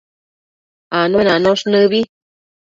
[0.99, 1.99] Anuenanosh nëbi